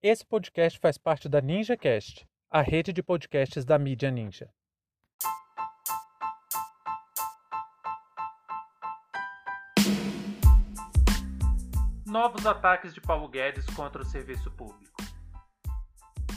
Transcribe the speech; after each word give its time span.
Esse 0.00 0.24
podcast 0.24 0.78
faz 0.78 0.96
parte 0.96 1.28
da 1.28 1.40
NinjaCast, 1.40 2.24
a 2.48 2.62
rede 2.62 2.92
de 2.92 3.02
podcasts 3.02 3.64
da 3.64 3.76
mídia 3.76 4.12
Ninja. 4.12 4.48
Novos 12.06 12.46
ataques 12.46 12.94
de 12.94 13.00
Paulo 13.00 13.28
Guedes 13.28 13.66
contra 13.74 14.00
o 14.00 14.04
serviço 14.04 14.52
público. 14.52 15.02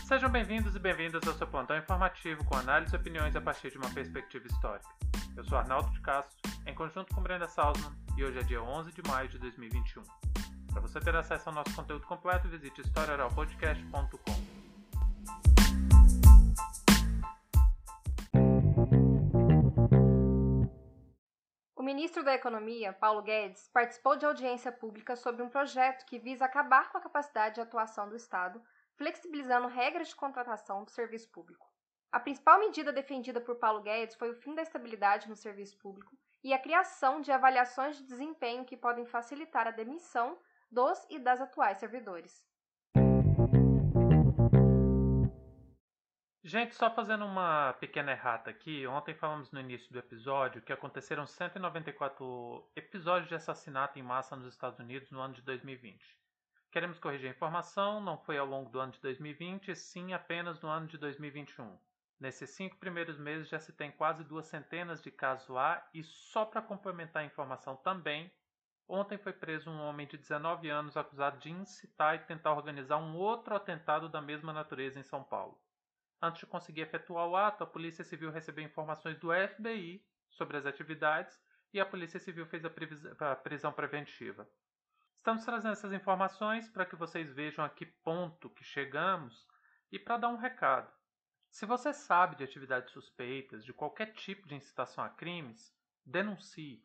Sejam 0.07 0.32
bem-vindos 0.32 0.75
e 0.75 0.80
bem-vindas 0.80 1.21
ao 1.28 1.36
seu 1.36 1.46
plantão 1.46 1.78
informativo 1.78 2.43
com 2.46 2.55
análise 2.55 2.96
e 2.96 2.98
opiniões 2.98 3.36
a 3.36 3.41
partir 3.41 3.70
de 3.70 3.78
uma 3.78 3.93
perspectiva 3.93 4.48
histórica. 4.48 4.89
Eu 5.38 5.43
sou 5.46 5.55
Arnaldo 5.55 5.91
de 5.91 6.02
Castro, 6.02 6.36
em 6.66 6.73
conjunto 6.73 7.14
com 7.14 7.21
Brenda 7.21 7.48
Salzman, 7.48 7.96
e 8.18 8.23
hoje 8.23 8.39
é 8.39 8.43
dia 8.43 8.64
11 8.64 8.91
de 8.91 9.07
maio 9.07 9.30
de 9.30 9.38
2021. 9.38 10.30
Para 10.72 10.82
você 10.82 11.00
ter 11.02 11.16
acesso 11.16 11.50
ao 11.50 11.56
nosso 11.56 11.76
conteúdo 11.76 12.06
completo, 12.08 12.48
visite 12.48 12.80
historioralpodcast.com. 12.80 14.62
O 21.76 21.84
ministro 21.84 22.24
da 22.24 22.34
Economia, 22.34 22.93
Paulo 22.93 23.21
Guedes, 23.21 23.68
participou 23.74 24.15
de 24.15 24.26
audiência 24.26 24.71
pública 24.71 25.15
sobre 25.18 25.43
um 25.43 25.50
projeto 25.50 26.06
que 26.06 26.18
visa 26.18 26.46
acabar 26.46 26.90
com 26.90 26.98
a 26.98 27.01
capacidade 27.01 27.56
de 27.56 27.62
atuação 27.62 28.07
do 28.07 28.15
Estado, 28.15 28.62
flexibilizando 28.96 29.68
regras 29.68 30.07
de 30.07 30.15
contratação 30.15 30.86
do 30.86 30.92
serviço 30.92 31.29
público. 31.32 31.68
A 32.12 32.20
principal 32.20 32.59
medida 32.59 32.94
defendida 32.94 33.42
por 33.42 33.56
Paulo 33.56 33.81
Guedes 33.81 34.16
foi 34.16 34.30
o 34.30 34.36
fim 34.36 34.56
da 34.56 34.62
estabilidade 34.62 35.28
no 35.28 35.36
serviço 35.36 35.78
público 35.78 36.16
e 36.44 36.53
a 36.53 36.59
criação 36.59 37.20
de 37.20 37.31
avaliações 37.31 37.98
de 37.98 38.03
desempenho 38.03 38.66
que 38.66 38.78
podem 38.78 39.06
facilitar 39.06 39.67
a 39.67 39.72
demissão 39.72 40.38
dos 40.72 41.06
e 41.09 41.20
das 41.20 41.42
atuais 41.42 41.78
servidores. 41.78 42.50
Gente, 46.44 46.73
só 46.76 46.90
fazendo 46.90 47.23
uma 47.23 47.73
pequena 47.73 48.12
errata 48.12 48.50
aqui, 48.50 48.88
ontem 48.88 49.14
falamos 49.14 49.52
no 49.52 49.60
início 49.60 49.92
do 49.92 50.00
episódio 50.00 50.62
que 50.62 50.73
aconteceram 50.73 51.28
194 51.28 52.68
episódios 52.76 53.30
de 53.30 53.36
assassinato 53.36 54.00
em 54.00 54.02
massa 54.02 54.36
nos 54.36 54.48
Estados 54.48 54.80
Unidos 54.80 55.12
no 55.12 55.22
ano 55.22 55.36
de 55.36 55.42
2020. 55.44 56.04
Queremos 56.72 56.98
corrigir 56.98 57.28
a 57.28 57.32
informação, 57.32 58.02
não 58.02 58.17
foi 58.17 58.38
ao 58.38 58.48
longo 58.48 58.70
do 58.70 58.80
ano 58.80 58.92
de 58.92 59.00
2020, 59.02 59.76
sim 59.76 60.14
apenas 60.14 60.60
no 60.62 60.70
ano 60.70 60.88
de 60.88 60.98
2021. 60.98 61.78
Nesses 62.20 62.50
cinco 62.52 62.78
primeiros 62.78 63.17
meses 63.20 63.50
já 63.50 63.60
se 63.60 63.73
tem 63.73 63.92
quase 63.92 64.23
duas 64.23 64.48
centenas 64.48 65.02
de 65.02 65.12
casos 65.12 65.48
lá, 65.48 65.88
e 65.94 66.04
só 66.04 66.44
para 66.44 66.62
complementar 66.62 67.23
a 67.23 67.26
informação 67.26 67.76
também, 67.76 68.32
Ontem 68.94 69.17
foi 69.17 69.31
preso 69.31 69.70
um 69.70 69.80
homem 69.80 70.06
de 70.06 70.17
19 70.17 70.70
anos 70.70 70.97
acusado 70.97 71.39
de 71.39 71.50
incitar 71.50 72.16
e 72.16 72.25
tentar 72.25 72.52
organizar 72.52 72.98
um 72.98 73.16
outro 73.16 73.56
atentado 73.56 74.09
da 74.09 74.22
mesma 74.22 74.52
natureza 74.52 75.00
em 75.00 75.03
São 75.03 75.23
Paulo. 75.23 75.58
Antes 76.22 76.42
de 76.42 76.45
conseguir 76.45 76.81
efetuar 76.81 77.25
o 77.25 77.38
ato, 77.38 77.64
a 77.64 77.67
Polícia 77.67 78.03
Civil 78.03 78.31
recebeu 78.31 78.66
informações 78.66 79.17
do 79.17 79.30
FBI 79.31 80.06
sobre 80.30 80.58
as 80.58 80.66
atividades 80.66 81.42
e 81.73 81.80
a 81.80 81.86
Polícia 81.86 82.20
Civil 82.20 82.45
fez 82.48 82.66
a 82.66 83.36
prisão 83.38 83.72
preventiva. 83.72 84.45
Estamos 85.16 85.45
trazendo 85.45 85.72
essas 85.72 85.94
informações 85.94 86.67
para 86.67 86.86
que 86.86 86.98
vocês 86.98 87.31
vejam 87.31 87.64
a 87.64 87.70
que 87.70 87.86
ponto 87.86 88.50
que 88.50 88.66
chegamos 88.66 89.48
e 89.89 89.98
para 89.98 90.17
dar 90.17 90.28
um 90.28 90.36
recado. 90.36 90.92
Se 91.50 91.66
você 91.66 91.94
sabe 91.94 92.36
de 92.36 92.44
atividades 92.44 92.92
suspeitas, 92.92 93.64
de 93.64 93.72
qualquer 93.72 94.11
tipo 94.11 94.50
de 94.50 94.55
incitação 94.55 95.02
a 95.02 95.09
crimes, 95.09 95.73
denuncie 96.05 96.83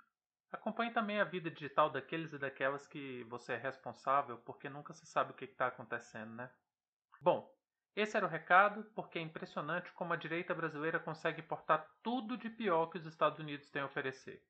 Acompanhe 0.56 0.90
também 0.90 1.20
a 1.20 1.24
vida 1.24 1.50
digital 1.50 1.90
daqueles 1.90 2.32
e 2.32 2.38
daquelas 2.38 2.86
que 2.86 3.22
você 3.24 3.52
é 3.52 3.56
responsável, 3.56 4.38
porque 4.38 4.68
nunca 4.68 4.92
se 4.94 5.06
sabe 5.06 5.30
o 5.30 5.34
que 5.34 5.44
está 5.44 5.66
acontecendo, 5.66 6.34
né? 6.34 6.50
Bom, 7.20 7.54
esse 7.94 8.16
era 8.16 8.26
o 8.26 8.28
recado, 8.28 8.84
porque 8.94 9.18
é 9.18 9.22
impressionante 9.22 9.92
como 9.92 10.12
a 10.12 10.16
direita 10.16 10.54
brasileira 10.54 10.98
consegue 10.98 11.40
importar 11.40 11.86
tudo 12.02 12.36
de 12.36 12.48
pior 12.48 12.86
que 12.86 12.98
os 12.98 13.06
Estados 13.06 13.38
Unidos 13.38 13.70
têm 13.70 13.82
a 13.82 13.86
oferecer. 13.86 14.42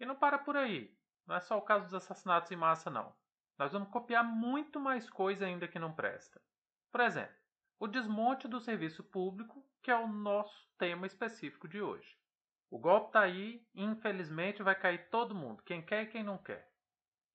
E 0.00 0.06
não 0.06 0.16
para 0.16 0.38
por 0.38 0.56
aí. 0.56 0.96
Não 1.26 1.36
é 1.36 1.40
só 1.40 1.58
o 1.58 1.62
caso 1.62 1.84
dos 1.84 1.94
assassinatos 1.94 2.50
em 2.50 2.56
massa, 2.56 2.90
não. 2.90 3.14
Nós 3.58 3.72
vamos 3.72 3.90
copiar 3.90 4.24
muito 4.24 4.80
mais 4.80 5.08
coisa 5.08 5.46
ainda 5.46 5.68
que 5.68 5.78
não 5.78 5.94
presta. 5.94 6.40
Por 6.90 7.00
exemplo, 7.00 7.36
o 7.78 7.86
desmonte 7.86 8.48
do 8.48 8.60
serviço 8.60 9.04
público, 9.04 9.64
que 9.82 9.90
é 9.90 9.96
o 9.96 10.08
nosso 10.08 10.68
tema 10.78 11.06
específico 11.06 11.68
de 11.68 11.80
hoje. 11.80 12.18
O 12.74 12.78
golpe 12.80 13.06
está 13.06 13.20
aí 13.20 13.64
infelizmente 13.72 14.60
vai 14.60 14.74
cair 14.74 15.08
todo 15.08 15.32
mundo, 15.32 15.62
quem 15.62 15.80
quer 15.80 16.02
e 16.02 16.06
quem 16.08 16.24
não 16.24 16.36
quer. 16.36 16.68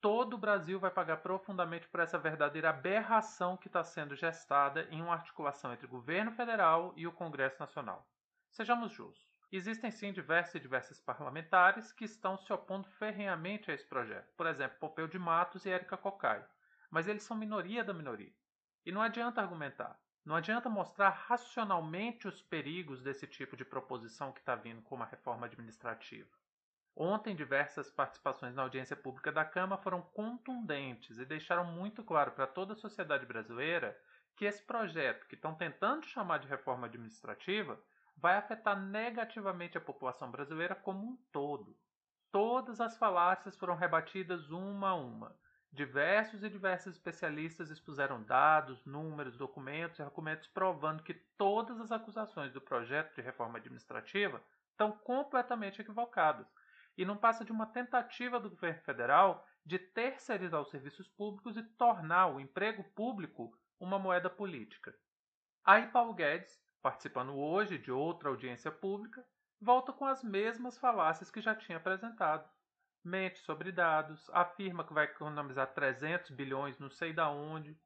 Todo 0.01 0.33
o 0.33 0.37
Brasil 0.37 0.77
vai 0.81 0.91
pagar 0.91 1.21
profundamente 1.21 1.87
por 1.87 2.01
essa 2.01 2.19
verdadeira 2.19 2.71
aberração 2.71 3.55
que 3.55 3.67
está 3.67 3.81
sendo 3.81 4.17
gestada 4.17 4.85
em 4.91 5.01
uma 5.01 5.13
articulação 5.13 5.71
entre 5.71 5.85
o 5.85 5.89
governo 5.89 6.33
federal 6.33 6.93
e 6.97 7.07
o 7.07 7.13
Congresso 7.13 7.57
Nacional. 7.57 8.05
Sejamos 8.49 8.91
justos. 8.91 9.31
Existem 9.49 9.89
sim 9.91 10.11
diversos 10.11 10.55
e 10.55 10.59
diversos 10.59 10.99
parlamentares 10.99 11.93
que 11.93 12.03
estão 12.03 12.37
se 12.37 12.51
opondo 12.51 12.89
ferrenhamente 12.89 13.71
a 13.71 13.73
esse 13.73 13.87
projeto. 13.87 14.33
Por 14.35 14.45
exemplo, 14.45 14.77
Pompeu 14.77 15.07
de 15.07 15.17
Matos 15.17 15.65
e 15.65 15.69
Érica 15.69 15.95
Cocai. 15.95 16.45
Mas 16.91 17.07
eles 17.07 17.23
são 17.23 17.37
minoria 17.37 17.81
da 17.81 17.93
minoria. 17.93 18.33
E 18.85 18.91
não 18.91 19.01
adianta 19.01 19.39
argumentar. 19.39 19.97
Não 20.25 20.35
adianta 20.35 20.69
mostrar 20.69 21.09
racionalmente 21.09 22.27
os 22.27 22.41
perigos 22.41 23.01
desse 23.01 23.25
tipo 23.25 23.55
de 23.57 23.65
proposição 23.65 24.31
que 24.31 24.39
está 24.39 24.55
vindo 24.55 24.81
com 24.81 24.95
uma 24.95 25.05
reforma 25.05 25.45
administrativa. 25.45 26.29
Ontem, 26.95 27.35
diversas 27.35 27.89
participações 27.89 28.53
na 28.53 28.61
audiência 28.61 28.95
pública 28.95 29.31
da 29.31 29.45
Câmara 29.45 29.81
foram 29.81 30.01
contundentes 30.01 31.17
e 31.17 31.25
deixaram 31.25 31.63
muito 31.63 32.03
claro 32.03 32.31
para 32.31 32.45
toda 32.45 32.73
a 32.73 32.75
sociedade 32.75 33.25
brasileira 33.25 33.97
que 34.35 34.45
esse 34.45 34.61
projeto, 34.61 35.27
que 35.27 35.35
estão 35.35 35.55
tentando 35.55 36.05
chamar 36.05 36.39
de 36.39 36.47
reforma 36.47 36.87
administrativa, 36.87 37.81
vai 38.17 38.35
afetar 38.35 38.77
negativamente 38.77 39.77
a 39.77 39.81
população 39.81 40.29
brasileira 40.29 40.75
como 40.75 41.05
um 41.05 41.17
todo. 41.31 41.77
Todas 42.31 42.81
as 42.81 42.97
falácias 42.97 43.55
foram 43.55 43.75
rebatidas 43.75 44.51
uma 44.51 44.89
a 44.89 44.95
uma. 44.95 45.35
Diversos 45.71 46.43
e 46.43 46.49
diversos 46.49 46.95
especialistas 46.95 47.69
expuseram 47.69 48.23
dados, 48.23 48.83
números, 48.85 49.37
documentos 49.37 49.99
e 49.99 50.01
argumentos 50.01 50.47
provando 50.47 51.03
que 51.03 51.13
todas 51.13 51.79
as 51.79 51.91
acusações 51.91 52.51
do 52.51 52.59
projeto 52.59 53.13
de 53.13 53.21
reforma 53.21 53.59
administrativa 53.59 54.43
estão 54.71 54.91
completamente 54.91 55.79
equivocadas 55.79 56.47
e 56.97 57.05
não 57.05 57.15
passa 57.15 57.45
de 57.45 57.51
uma 57.51 57.67
tentativa 57.67 58.39
do 58.39 58.49
governo 58.49 58.81
federal 58.81 59.47
de 59.63 59.77
terceirizar 59.77 60.59
os 60.59 60.71
serviços 60.71 61.07
públicos 61.07 61.55
e 61.55 61.63
tornar 61.63 62.27
o 62.27 62.39
emprego 62.39 62.83
público 62.95 63.55
uma 63.79 63.99
moeda 63.99 64.29
política. 64.29 64.93
Aí 65.63 65.87
Paulo 65.87 66.15
Guedes, 66.15 66.59
participando 66.81 67.37
hoje 67.37 67.77
de 67.77 67.91
outra 67.91 68.29
audiência 68.29 68.71
pública, 68.71 69.23
volta 69.61 69.93
com 69.93 70.05
as 70.05 70.23
mesmas 70.23 70.79
falácias 70.79 71.29
que 71.29 71.41
já 71.41 71.53
tinha 71.53 71.77
apresentado 71.77 72.49
mente 73.03 73.39
sobre 73.39 73.71
dados, 73.71 74.29
afirma 74.31 74.83
que 74.83 74.93
vai 74.93 75.05
economizar 75.05 75.73
300 75.73 76.31
bilhões 76.31 76.79
não 76.79 76.89
sei 76.89 77.13
da 77.13 77.29
onde, 77.29 77.77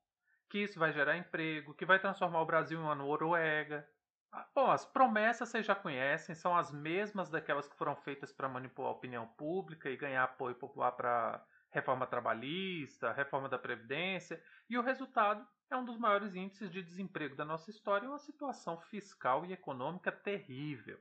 que 0.50 0.60
isso 0.60 0.80
vai 0.80 0.92
gerar 0.92 1.18
emprego, 1.18 1.74
que 1.74 1.86
vai 1.86 2.00
transformar 2.00 2.42
o 2.42 2.46
Brasil 2.46 2.80
em 2.80 2.84
uma 2.84 2.96
Noruega. 2.96 3.88
Ah, 4.32 4.48
bom, 4.54 4.72
as 4.72 4.86
promessas 4.86 5.50
vocês 5.50 5.66
já 5.66 5.76
conhecem, 5.76 6.36
são 6.36 6.58
as 6.58 6.72
mesmas 6.72 7.30
daquelas 7.30 7.68
que 7.68 7.78
foram 7.78 7.96
feitas 7.96 8.32
para 8.32 8.50
manipular 8.50 8.92
a 8.92 8.96
opinião 8.96 9.28
pública 9.28 9.90
e 9.90 9.98
ganhar 9.98 10.24
apoio 10.24 10.56
popular 10.56 10.92
para 10.92 11.46
reforma 11.72 12.06
trabalhista, 12.06 13.12
reforma 13.12 13.50
da 13.50 13.58
Previdência, 13.58 14.42
e 14.70 14.78
o 14.78 14.82
resultado 14.82 15.46
é 15.70 15.76
um 15.76 15.84
dos 15.84 15.98
maiores 15.98 16.36
índices 16.36 16.70
de 16.70 16.84
desemprego 16.84 17.36
da 17.36 17.44
nossa 17.44 17.72
história 17.72 18.06
e 18.06 18.10
uma 18.10 18.20
situação 18.20 18.80
fiscal 18.80 19.44
e 19.46 19.54
econômica 19.54 20.12
terrível. 20.12 21.00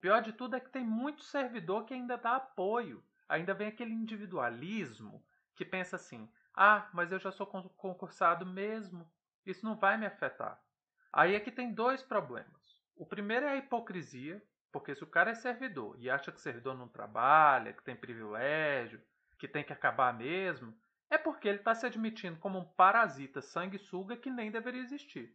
Pior 0.00 0.22
de 0.22 0.32
tudo 0.32 0.56
é 0.56 0.60
que 0.60 0.70
tem 0.70 0.84
muito 0.84 1.22
servidor 1.22 1.84
que 1.84 1.92
ainda 1.92 2.16
dá 2.16 2.36
apoio 2.36 3.04
ainda 3.28 3.54
vem 3.54 3.68
aquele 3.68 3.92
individualismo 3.92 5.24
que 5.54 5.64
pensa 5.64 5.96
assim: 5.96 6.30
ah, 6.54 6.88
mas 6.92 7.12
eu 7.12 7.18
já 7.18 7.30
sou 7.30 7.46
concursado 7.46 8.46
mesmo, 8.46 9.10
isso 9.44 9.64
não 9.64 9.76
vai 9.76 9.96
me 9.96 10.06
afetar. 10.06 10.60
Aí 11.12 11.34
é 11.34 11.40
que 11.40 11.50
tem 11.50 11.72
dois 11.72 12.02
problemas. 12.02 12.82
O 12.94 13.06
primeiro 13.06 13.46
é 13.46 13.50
a 13.50 13.56
hipocrisia, 13.56 14.42
porque 14.72 14.94
se 14.94 15.04
o 15.04 15.06
cara 15.06 15.30
é 15.30 15.34
servidor 15.34 15.96
e 15.98 16.10
acha 16.10 16.32
que 16.32 16.40
servidor 16.40 16.76
não 16.76 16.88
trabalha, 16.88 17.72
que 17.72 17.82
tem 17.82 17.96
privilégio, 17.96 19.02
que 19.38 19.48
tem 19.48 19.64
que 19.64 19.72
acabar 19.72 20.12
mesmo, 20.12 20.74
é 21.08 21.16
porque 21.16 21.48
ele 21.48 21.58
está 21.58 21.74
se 21.74 21.86
admitindo 21.86 22.38
como 22.38 22.58
um 22.58 22.64
parasita 22.64 23.40
sanguessuga 23.40 24.16
que 24.16 24.30
nem 24.30 24.50
deveria 24.50 24.82
existir. 24.82 25.34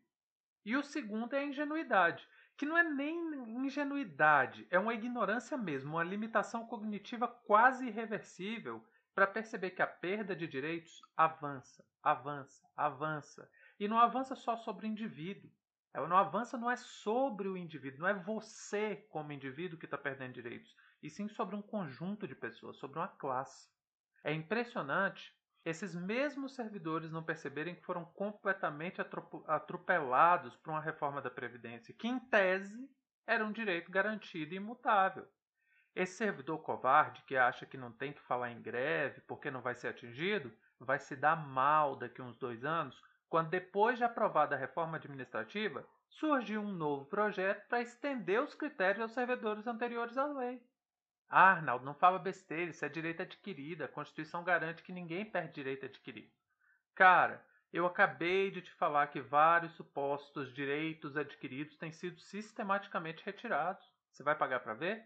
E 0.66 0.76
o 0.76 0.84
segundo 0.84 1.34
é 1.34 1.40
a 1.40 1.46
ingenuidade, 1.46 2.28
que 2.62 2.66
não 2.68 2.78
é 2.78 2.84
nem 2.84 3.18
ingenuidade, 3.66 4.68
é 4.70 4.78
uma 4.78 4.94
ignorância 4.94 5.58
mesmo, 5.58 5.94
uma 5.94 6.04
limitação 6.04 6.68
cognitiva 6.68 7.28
quase 7.28 7.88
irreversível 7.88 8.86
para 9.16 9.26
perceber 9.26 9.72
que 9.72 9.82
a 9.82 9.88
perda 9.88 10.36
de 10.36 10.46
direitos 10.46 11.02
avança, 11.18 11.84
avança, 12.04 12.64
avança. 12.78 13.50
E 13.80 13.88
não 13.88 13.98
avança 13.98 14.36
só 14.36 14.58
sobre 14.58 14.86
o 14.86 14.90
indivíduo. 14.90 15.50
Ela 15.92 16.08
não 16.08 16.16
avança, 16.16 16.56
não 16.56 16.70
é 16.70 16.76
sobre 16.76 17.48
o 17.48 17.58
indivíduo, 17.58 18.02
não 18.02 18.08
é 18.08 18.14
você 18.14 19.08
como 19.10 19.32
indivíduo 19.32 19.80
que 19.80 19.86
está 19.86 19.98
perdendo 19.98 20.34
direitos, 20.34 20.78
e 21.02 21.10
sim 21.10 21.28
sobre 21.30 21.56
um 21.56 21.64
conjunto 21.64 22.28
de 22.28 22.36
pessoas, 22.36 22.78
sobre 22.78 23.00
uma 23.00 23.08
classe. 23.08 23.68
É 24.24 24.32
impressionante 24.32 25.36
esses 25.64 25.94
mesmos 25.94 26.56
servidores 26.56 27.12
não 27.12 27.24
perceberem 27.24 27.76
que 27.76 27.86
foram 27.86 28.04
completamente 28.04 29.02
atropelados 29.48 30.56
por 30.58 30.72
uma 30.72 30.82
reforma 30.82 31.22
da 31.22 31.30
Previdência, 31.30 31.94
que 31.94 32.08
em 32.08 32.20
tese 32.20 32.90
era 33.28 33.46
um 33.46 33.52
direito 33.52 33.92
garantido 33.92 34.54
e 34.54 34.58
imutável. 34.58 35.28
Esse 35.96 36.18
servidor 36.18 36.60
covarde 36.60 37.22
que 37.24 37.36
acha 37.36 37.66
que 37.66 37.78
não 37.78 37.92
tem 37.92 38.14
que 38.14 38.22
falar 38.22 38.52
em 38.52 38.62
greve 38.62 39.22
porque 39.22 39.52
não 39.52 39.62
vai 39.62 39.76
ser 39.76 39.90
atingido, 39.90 40.52
vai 40.80 41.00
se 41.00 41.16
dar 41.16 41.36
mal 41.36 41.96
daqui 41.96 42.22
a 42.22 42.24
uns 42.24 42.38
dois 42.38 42.66
anos, 42.66 43.00
quando 43.30 43.50
depois 43.50 43.98
de 43.98 44.04
aprovada 44.04 44.56
a 44.56 44.60
reforma 44.60 44.98
administrativa, 44.98 45.88
surgiu 46.10 46.62
um 46.62 46.72
novo 46.72 47.06
projeto 47.06 47.68
para 47.68 47.82
estender 47.82 48.42
os 48.42 48.56
critérios 48.56 49.02
aos 49.02 49.12
servidores 49.12 49.68
anteriores 49.68 50.18
à 50.18 50.26
lei. 50.26 50.62
Ah, 51.34 51.52
Arnaldo, 51.52 51.86
não 51.86 51.94
fala 51.94 52.20
besteira, 52.20 52.72
isso 52.72 52.84
é 52.84 52.90
direito 52.90 53.22
adquirido. 53.22 53.86
A 53.86 53.88
Constituição 53.88 54.44
garante 54.44 54.84
que 54.84 54.92
ninguém 54.92 55.24
perde 55.24 55.54
direito 55.54 55.86
adquirido. 55.86 56.30
Cara, 56.94 57.42
eu 57.72 57.86
acabei 57.86 58.52
de 58.52 58.62
te 58.62 58.70
falar 58.74 59.08
que 59.08 59.22
vários 59.22 59.72
supostos 59.76 60.54
direitos 60.54 61.16
adquiridos 61.16 61.78
têm 61.78 61.90
sido 61.90 62.20
sistematicamente 62.20 63.24
retirados. 63.26 63.82
Você 64.12 64.24
vai 64.24 64.36
pagar 64.36 64.60
para 64.60 64.74
ver? 64.74 65.06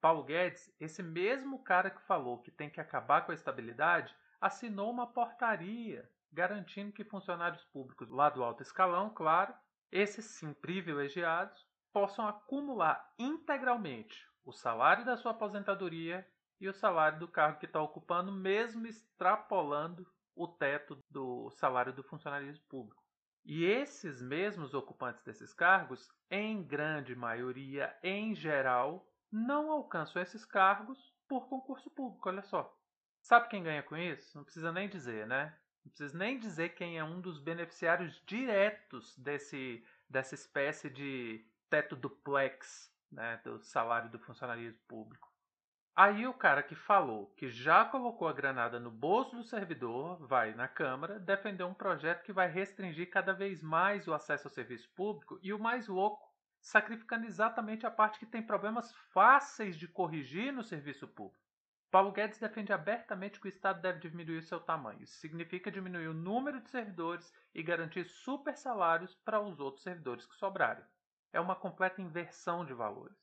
Paulo 0.00 0.22
Guedes, 0.22 0.72
esse 0.78 1.02
mesmo 1.02 1.64
cara 1.64 1.90
que 1.90 2.00
falou 2.02 2.40
que 2.40 2.52
tem 2.52 2.70
que 2.70 2.80
acabar 2.80 3.22
com 3.26 3.32
a 3.32 3.34
estabilidade, 3.34 4.14
assinou 4.40 4.88
uma 4.88 5.12
portaria 5.12 6.08
garantindo 6.32 6.92
que 6.92 7.02
funcionários 7.02 7.64
públicos 7.64 8.08
lá 8.08 8.30
do 8.30 8.44
alto 8.44 8.62
escalão, 8.62 9.10
claro, 9.10 9.52
esses 9.90 10.26
sim 10.26 10.52
privilegiados, 10.52 11.66
possam 11.92 12.28
acumular 12.28 13.12
integralmente 13.18 14.29
o 14.44 14.52
salário 14.52 15.04
da 15.04 15.16
sua 15.16 15.32
aposentadoria 15.32 16.26
e 16.60 16.68
o 16.68 16.74
salário 16.74 17.18
do 17.18 17.28
cargo 17.28 17.58
que 17.58 17.66
está 17.66 17.80
ocupando, 17.80 18.30
mesmo 18.30 18.86
extrapolando 18.86 20.06
o 20.34 20.46
teto 20.46 21.02
do 21.10 21.50
salário 21.50 21.92
do 21.92 22.02
funcionalismo 22.02 22.64
público. 22.68 23.02
E 23.44 23.64
esses 23.64 24.20
mesmos 24.20 24.74
ocupantes 24.74 25.24
desses 25.24 25.52
cargos, 25.52 26.10
em 26.30 26.62
grande 26.62 27.16
maioria, 27.16 27.96
em 28.02 28.34
geral, 28.34 29.06
não 29.32 29.70
alcançam 29.70 30.20
esses 30.20 30.44
cargos 30.44 31.14
por 31.26 31.48
concurso 31.48 31.90
público, 31.90 32.28
olha 32.28 32.42
só. 32.42 32.76
Sabe 33.22 33.48
quem 33.48 33.62
ganha 33.62 33.82
com 33.82 33.96
isso? 33.96 34.36
Não 34.36 34.44
precisa 34.44 34.72
nem 34.72 34.88
dizer, 34.88 35.26
né? 35.26 35.56
Não 35.84 35.90
precisa 35.90 36.16
nem 36.18 36.38
dizer 36.38 36.70
quem 36.70 36.98
é 36.98 37.04
um 37.04 37.20
dos 37.20 37.38
beneficiários 37.38 38.22
diretos 38.26 39.16
desse, 39.16 39.84
dessa 40.08 40.34
espécie 40.34 40.90
de 40.90 41.44
teto 41.70 41.96
duplex 41.96 42.90
né, 43.10 43.40
do 43.44 43.60
salário 43.60 44.10
do 44.10 44.18
funcionalismo 44.18 44.78
público. 44.86 45.30
Aí 45.94 46.26
o 46.26 46.32
cara 46.32 46.62
que 46.62 46.74
falou 46.74 47.26
que 47.36 47.50
já 47.50 47.84
colocou 47.84 48.28
a 48.28 48.32
granada 48.32 48.78
no 48.78 48.90
bolso 48.90 49.36
do 49.36 49.42
servidor 49.42 50.24
vai 50.26 50.54
na 50.54 50.68
Câmara 50.68 51.18
defender 51.18 51.64
um 51.64 51.74
projeto 51.74 52.22
que 52.22 52.32
vai 52.32 52.48
restringir 52.48 53.10
cada 53.10 53.32
vez 53.32 53.62
mais 53.62 54.06
o 54.06 54.14
acesso 54.14 54.46
ao 54.46 54.54
serviço 54.54 54.88
público 54.94 55.38
e 55.42 55.52
o 55.52 55.58
mais 55.58 55.88
louco, 55.88 56.26
sacrificando 56.60 57.26
exatamente 57.26 57.84
a 57.84 57.90
parte 57.90 58.18
que 58.18 58.26
tem 58.26 58.42
problemas 58.42 58.94
fáceis 59.12 59.76
de 59.76 59.88
corrigir 59.88 60.52
no 60.52 60.62
serviço 60.62 61.08
público. 61.08 61.44
Paulo 61.90 62.12
Guedes 62.12 62.38
defende 62.38 62.72
abertamente 62.72 63.40
que 63.40 63.46
o 63.46 63.48
Estado 63.48 63.82
deve 63.82 63.98
diminuir 63.98 64.42
seu 64.42 64.60
tamanho. 64.60 65.02
Isso 65.02 65.18
significa 65.18 65.72
diminuir 65.72 66.06
o 66.06 66.14
número 66.14 66.60
de 66.60 66.70
servidores 66.70 67.34
e 67.52 67.64
garantir 67.64 68.04
super 68.04 68.56
salários 68.56 69.14
para 69.16 69.40
os 69.40 69.58
outros 69.58 69.82
servidores 69.82 70.24
que 70.24 70.36
sobrarem. 70.36 70.84
É 71.32 71.40
uma 71.40 71.54
completa 71.54 72.02
inversão 72.02 72.64
de 72.64 72.74
valores. 72.74 73.16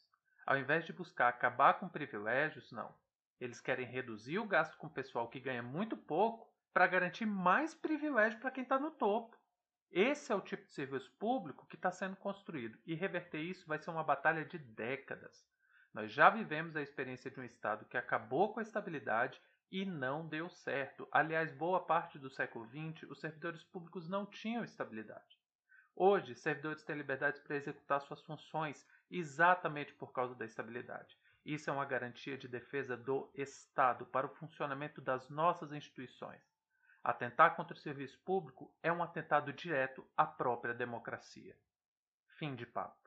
Ao 0.46 0.58
invés 0.58 0.86
de 0.86 0.94
buscar 0.94 1.28
acabar 1.28 1.74
com 1.74 1.90
privilégios, 1.90 2.72
não. 2.72 2.96
Eles 3.40 3.60
querem 3.60 3.86
reduzir 3.86 4.40
o 4.40 4.48
gasto 4.48 4.78
com 4.78 4.88
o 4.88 4.94
pessoal 4.94 5.30
que 5.30 5.40
ganha 5.40 5.62
muito 5.62 5.98
pouco 5.98 6.50
para 6.74 6.88
garantir 6.88 7.26
mais 7.26 7.76
privilégio 7.76 8.40
para 8.40 8.52
quem 8.52 8.64
está 8.64 8.80
no 8.80 8.92
topo. 8.92 9.38
Esse 9.92 10.32
é 10.32 10.36
o 10.36 10.42
tipo 10.42 10.64
de 10.64 10.72
serviço 10.72 11.12
público 11.18 11.66
que 11.68 11.76
está 11.76 11.92
sendo 11.92 12.16
construído 12.16 12.78
e 12.86 12.94
reverter 12.94 13.40
isso 13.40 13.68
vai 13.68 13.78
ser 13.78 13.90
uma 13.90 14.04
batalha 14.04 14.46
de 14.46 14.58
décadas. 14.58 15.46
Nós 15.94 16.12
já 16.12 16.30
vivemos 16.30 16.76
a 16.76 16.82
experiência 16.82 17.32
de 17.32 17.40
um 17.40 17.44
Estado 17.44 17.86
que 17.86 17.98
acabou 17.98 18.54
com 18.54 18.60
a 18.60 18.64
estabilidade 18.64 19.42
e 19.72 19.86
não 19.86 20.28
deu 20.28 20.50
certo. 20.50 21.08
Aliás, 21.12 21.52
boa 21.52 21.86
parte 21.86 22.20
do 22.20 22.30
século 22.30 22.68
XX, 22.68 23.10
os 23.10 23.20
servidores 23.20 23.64
públicos 23.64 24.08
não 24.08 24.26
tinham 24.26 24.64
estabilidade. 24.64 25.38
Hoje, 26.00 26.36
servidores 26.36 26.84
têm 26.84 26.96
liberdade 26.96 27.42
para 27.42 27.56
executar 27.56 28.00
suas 28.02 28.22
funções 28.22 28.88
exatamente 29.10 29.96
por 29.96 30.12
causa 30.12 30.36
da 30.36 30.46
estabilidade. 30.46 31.18
Isso 31.44 31.72
é 31.72 31.74
uma 31.74 31.86
garantia 31.86 32.38
de 32.38 32.48
defesa 32.48 32.96
do 32.96 33.32
Estado 33.34 34.06
para 34.06 34.28
o 34.28 34.36
funcionamento 34.36 35.02
das 35.02 35.28
nossas 35.28 35.72
instituições. 35.72 36.40
Atentar 37.04 37.56
contra 37.56 37.76
o 37.76 37.80
serviço 37.80 38.20
público 38.20 38.72
é 38.84 38.94
um 38.94 39.02
atentado 39.02 39.52
direto 39.52 40.08
à 40.16 40.24
própria 40.24 40.76
democracia. 40.76 41.58
Fim 42.38 42.54
de 42.54 42.68
papo. 42.68 43.07